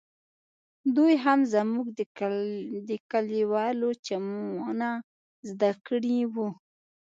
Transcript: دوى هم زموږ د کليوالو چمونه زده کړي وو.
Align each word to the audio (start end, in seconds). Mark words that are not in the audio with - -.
دوى 0.95 1.13
هم 1.25 1.39
زموږ 1.53 1.85
د 2.89 2.91
کليوالو 3.11 3.89
چمونه 4.05 4.89
زده 5.49 5.71
کړي 5.87 6.19
وو. 6.33 6.49